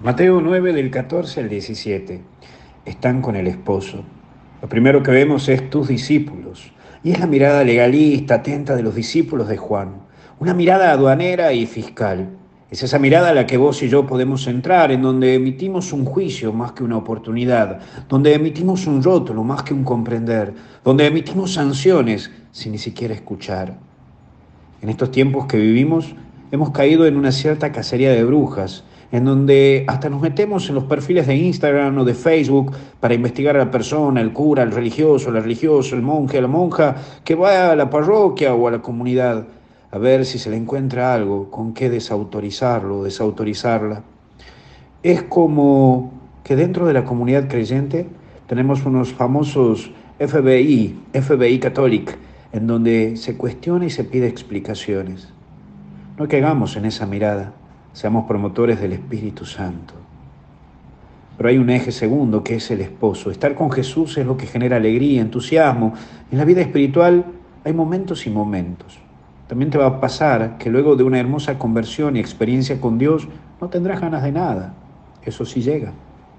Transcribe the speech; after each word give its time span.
Mateo 0.00 0.40
9 0.40 0.74
del 0.74 0.92
14 0.92 1.40
al 1.40 1.48
17. 1.48 2.20
Están 2.84 3.20
con 3.20 3.34
el 3.34 3.48
esposo. 3.48 4.04
Lo 4.62 4.68
primero 4.68 5.02
que 5.02 5.10
vemos 5.10 5.48
es 5.48 5.68
tus 5.70 5.88
discípulos. 5.88 6.70
Y 7.02 7.10
es 7.10 7.18
la 7.18 7.26
mirada 7.26 7.64
legalista, 7.64 8.36
atenta 8.36 8.76
de 8.76 8.84
los 8.84 8.94
discípulos 8.94 9.48
de 9.48 9.56
Juan. 9.56 10.02
Una 10.38 10.54
mirada 10.54 10.92
aduanera 10.92 11.52
y 11.52 11.66
fiscal. 11.66 12.28
Es 12.70 12.84
esa 12.84 13.00
mirada 13.00 13.30
a 13.30 13.34
la 13.34 13.44
que 13.44 13.56
vos 13.56 13.82
y 13.82 13.88
yo 13.88 14.06
podemos 14.06 14.46
entrar, 14.46 14.92
en 14.92 15.02
donde 15.02 15.34
emitimos 15.34 15.92
un 15.92 16.04
juicio 16.04 16.52
más 16.52 16.70
que 16.70 16.84
una 16.84 16.96
oportunidad, 16.96 17.80
donde 18.08 18.34
emitimos 18.34 18.86
un 18.86 19.02
rótulo 19.02 19.42
más 19.42 19.64
que 19.64 19.74
un 19.74 19.82
comprender, 19.82 20.54
donde 20.84 21.06
emitimos 21.06 21.54
sanciones 21.54 22.30
sin 22.52 22.70
ni 22.70 22.78
siquiera 22.78 23.14
escuchar. 23.14 23.76
En 24.80 24.90
estos 24.90 25.10
tiempos 25.10 25.46
que 25.46 25.58
vivimos, 25.58 26.14
hemos 26.52 26.70
caído 26.70 27.04
en 27.04 27.16
una 27.16 27.32
cierta 27.32 27.72
cacería 27.72 28.12
de 28.12 28.22
brujas, 28.22 28.84
en 29.10 29.24
donde 29.24 29.84
hasta 29.86 30.10
nos 30.10 30.20
metemos 30.20 30.68
en 30.68 30.74
los 30.74 30.84
perfiles 30.84 31.26
de 31.26 31.36
Instagram 31.36 31.98
o 31.98 32.04
de 32.04 32.14
Facebook 32.14 32.72
para 33.00 33.14
investigar 33.14 33.56
a 33.56 33.60
la 33.60 33.70
persona, 33.70 34.20
el 34.20 34.32
cura, 34.32 34.62
el 34.62 34.70
religioso, 34.70 35.30
el 35.30 35.42
religioso, 35.42 35.96
el 35.96 36.02
monje, 36.02 36.40
la 36.40 36.48
monja, 36.48 36.96
que 37.24 37.34
va 37.34 37.72
a 37.72 37.76
la 37.76 37.88
parroquia 37.88 38.54
o 38.54 38.68
a 38.68 38.70
la 38.70 38.82
comunidad, 38.82 39.46
a 39.90 39.98
ver 39.98 40.26
si 40.26 40.38
se 40.38 40.50
le 40.50 40.56
encuentra 40.56 41.14
algo, 41.14 41.50
con 41.50 41.72
qué 41.72 41.88
desautorizarlo 41.88 42.98
o 42.98 43.04
desautorizarla. 43.04 44.02
Es 45.02 45.22
como 45.22 46.12
que 46.44 46.56
dentro 46.56 46.86
de 46.86 46.92
la 46.92 47.04
comunidad 47.04 47.48
creyente 47.48 48.06
tenemos 48.46 48.84
unos 48.84 49.14
famosos 49.14 49.90
FBI, 50.18 50.98
FBI 51.12 51.58
Catholic, 51.60 52.18
en 52.52 52.66
donde 52.66 53.16
se 53.16 53.36
cuestiona 53.36 53.86
y 53.86 53.90
se 53.90 54.04
pide 54.04 54.26
explicaciones. 54.26 55.28
No 56.18 56.26
caigamos 56.28 56.76
en 56.76 56.84
esa 56.84 57.06
mirada 57.06 57.54
seamos 57.98 58.26
promotores 58.26 58.80
del 58.80 58.92
Espíritu 58.92 59.44
Santo. 59.44 59.92
Pero 61.36 61.48
hay 61.48 61.58
un 61.58 61.68
eje 61.68 61.90
segundo 61.90 62.44
que 62.44 62.54
es 62.54 62.70
el 62.70 62.80
esposo. 62.80 63.32
Estar 63.32 63.56
con 63.56 63.72
Jesús 63.72 64.16
es 64.18 64.24
lo 64.24 64.36
que 64.36 64.46
genera 64.46 64.76
alegría, 64.76 65.20
entusiasmo. 65.20 65.94
En 66.30 66.38
la 66.38 66.44
vida 66.44 66.60
espiritual 66.60 67.24
hay 67.64 67.72
momentos 67.72 68.24
y 68.28 68.30
momentos. 68.30 69.00
También 69.48 69.72
te 69.72 69.78
va 69.78 69.86
a 69.86 70.00
pasar 70.00 70.58
que 70.58 70.70
luego 70.70 70.94
de 70.94 71.02
una 71.02 71.18
hermosa 71.18 71.58
conversión 71.58 72.16
y 72.16 72.20
experiencia 72.20 72.80
con 72.80 72.98
Dios 72.98 73.26
no 73.60 73.68
tendrás 73.68 74.00
ganas 74.00 74.22
de 74.22 74.30
nada. 74.30 74.74
Eso 75.24 75.44
sí 75.44 75.60
llega. 75.60 75.90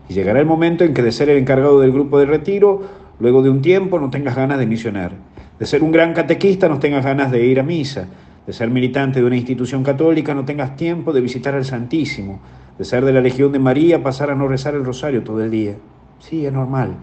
Y 0.07 0.13
llegará 0.13 0.39
el 0.39 0.45
momento 0.45 0.85
en 0.85 0.94
que 0.94 1.01
de 1.01 1.11
ser 1.11 1.29
el 1.29 1.39
encargado 1.39 1.81
del 1.81 1.91
grupo 1.91 2.19
de 2.19 2.25
retiro, 2.25 2.83
luego 3.19 3.44
de 3.44 3.49
un 3.49 3.61
tiempo 3.61 3.99
no 3.99 4.09
tengas 4.09 4.38
ganas 4.38 4.59
de 4.59 4.66
misionar. 4.66 5.11
De 5.59 5.66
ser 5.66 5.83
un 5.83 5.91
gran 5.91 6.13
catequista 6.13 6.69
no 6.69 6.79
tengas 6.79 7.03
ganas 7.03 7.31
de 7.31 7.45
ir 7.45 7.59
a 7.59 7.63
misa 7.63 8.07
de 8.50 8.53
ser 8.53 8.72
militante 8.72 9.19
de 9.19 9.28
una 9.28 9.36
institución 9.36 9.83
católica 9.83 10.33
no 10.33 10.44
tengas 10.44 10.75
tiempo 10.75 11.14
de 11.14 11.22
visitar 11.22 11.53
al 11.53 11.66
Santísimo, 11.66 12.39
de 12.80 12.83
ser 12.83 13.06
de 13.06 13.14
la 13.14 13.22
Legión 13.22 13.52
de 13.52 13.59
María 13.59 14.02
pasar 14.02 14.31
a 14.31 14.36
no 14.36 14.47
rezar 14.47 14.73
el 14.73 14.83
rosario 14.83 15.23
todo 15.23 15.44
el 15.44 15.52
día. 15.52 15.75
Sí, 16.17 16.47
es 16.47 16.52
normal, 16.52 16.95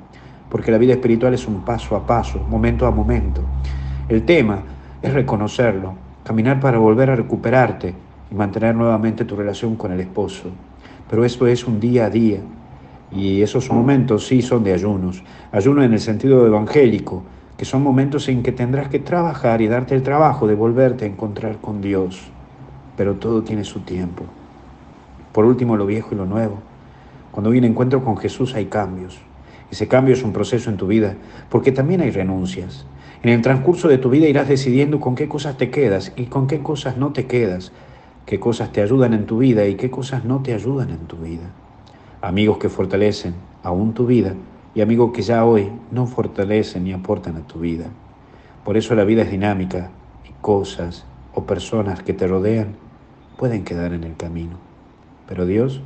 porque 0.50 0.72
la 0.72 0.78
vida 0.78 0.94
espiritual 0.94 1.34
es 1.34 1.46
un 1.46 1.64
paso 1.64 1.94
a 1.94 2.04
paso, 2.04 2.40
momento 2.50 2.84
a 2.84 2.90
momento. 2.90 3.42
El 4.08 4.24
tema 4.24 4.64
es 5.00 5.14
reconocerlo, 5.14 5.94
caminar 6.24 6.58
para 6.58 6.78
volver 6.78 7.10
a 7.10 7.14
recuperarte 7.14 7.94
y 8.28 8.34
mantener 8.34 8.74
nuevamente 8.74 9.24
tu 9.24 9.36
relación 9.36 9.76
con 9.76 9.92
el 9.92 10.00
esposo. 10.00 10.48
Pero 11.08 11.24
eso 11.24 11.46
es 11.46 11.64
un 11.64 11.78
día 11.78 12.06
a 12.06 12.10
día. 12.10 12.40
Y 13.12 13.40
esos 13.40 13.70
momentos 13.70 14.26
sí 14.26 14.42
son 14.42 14.64
de 14.64 14.72
ayunos. 14.72 15.22
Ayuno 15.52 15.84
en 15.84 15.92
el 15.92 16.00
sentido 16.00 16.44
evangélico, 16.44 17.22
que 17.56 17.64
son 17.64 17.82
momentos 17.82 18.28
en 18.28 18.42
que 18.42 18.52
tendrás 18.52 18.88
que 18.88 18.98
trabajar 18.98 19.62
y 19.62 19.68
darte 19.68 19.94
el 19.94 20.02
trabajo 20.02 20.46
de 20.46 20.54
volverte 20.54 21.04
a 21.04 21.08
encontrar 21.08 21.58
con 21.58 21.80
Dios, 21.80 22.30
pero 22.96 23.14
todo 23.14 23.42
tiene 23.42 23.64
su 23.64 23.80
tiempo. 23.80 24.24
Por 25.32 25.44
último, 25.44 25.76
lo 25.76 25.86
viejo 25.86 26.10
y 26.12 26.16
lo 26.16 26.26
nuevo. 26.26 26.58
Cuando 27.32 27.50
un 27.50 27.64
encuentro 27.64 28.04
con 28.04 28.16
Jesús 28.16 28.54
hay 28.54 28.66
cambios. 28.66 29.18
Ese 29.70 29.88
cambio 29.88 30.14
es 30.14 30.22
un 30.22 30.32
proceso 30.32 30.70
en 30.70 30.76
tu 30.76 30.86
vida, 30.86 31.14
porque 31.48 31.72
también 31.72 32.00
hay 32.00 32.10
renuncias. 32.10 32.86
En 33.22 33.30
el 33.30 33.42
transcurso 33.42 33.88
de 33.88 33.98
tu 33.98 34.10
vida 34.10 34.28
irás 34.28 34.48
decidiendo 34.48 35.00
con 35.00 35.14
qué 35.14 35.26
cosas 35.26 35.56
te 35.56 35.70
quedas 35.70 36.12
y 36.16 36.26
con 36.26 36.46
qué 36.46 36.60
cosas 36.60 36.96
no 36.96 37.12
te 37.12 37.26
quedas, 37.26 37.72
qué 38.26 38.38
cosas 38.38 38.70
te 38.72 38.82
ayudan 38.82 39.14
en 39.14 39.26
tu 39.26 39.38
vida 39.38 39.66
y 39.66 39.74
qué 39.74 39.90
cosas 39.90 40.24
no 40.24 40.42
te 40.42 40.54
ayudan 40.54 40.90
en 40.90 41.06
tu 41.06 41.16
vida. 41.16 41.50
Amigos 42.20 42.58
que 42.58 42.68
fortalecen 42.68 43.34
aún 43.62 43.94
tu 43.94 44.06
vida 44.06 44.34
y 44.76 44.82
amigos 44.82 45.10
que 45.14 45.22
ya 45.22 45.46
hoy 45.46 45.72
no 45.90 46.06
fortalecen 46.06 46.84
ni 46.84 46.92
aportan 46.92 47.36
a 47.36 47.46
tu 47.46 47.60
vida. 47.60 47.86
Por 48.62 48.76
eso 48.76 48.94
la 48.94 49.04
vida 49.04 49.22
es 49.22 49.30
dinámica 49.30 49.90
y 50.28 50.32
cosas 50.42 51.06
o 51.34 51.44
personas 51.44 52.02
que 52.02 52.12
te 52.12 52.26
rodean 52.26 52.76
pueden 53.38 53.64
quedar 53.64 53.94
en 53.94 54.04
el 54.04 54.16
camino. 54.16 54.58
Pero 55.26 55.46
Dios 55.46 55.80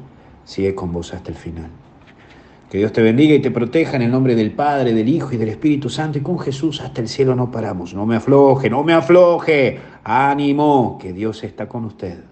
sigue 0.45 0.75
con 0.75 0.91
vos 0.93 1.15
hasta 1.15 1.31
el 1.31 1.37
final. 1.37 1.71
Que 2.69 2.79
Dios 2.79 2.93
te 2.93 3.01
bendiga 3.01 3.33
y 3.33 3.41
te 3.41 3.53
proteja 3.53 3.95
en 3.95 4.03
el 4.03 4.11
nombre 4.11 4.35
del 4.35 4.51
Padre, 4.51 4.93
del 4.93 5.09
Hijo 5.09 5.33
y 5.35 5.37
del 5.37 5.51
Espíritu 5.51 5.89
Santo 5.89 6.19
y 6.19 6.23
con 6.23 6.41
Jesús 6.41 6.81
hasta 6.81 7.01
el 7.01 7.07
cielo 7.07 7.37
no 7.37 7.53
paramos. 7.53 7.95
No 7.95 8.07
me 8.07 8.17
afloje, 8.17 8.69
no 8.69 8.83
me 8.83 8.93
afloje. 8.93 9.79
Ánimo, 10.03 10.99
que 11.01 11.13
Dios 11.13 11.45
está 11.45 11.69
con 11.69 11.85
usted. 11.85 12.25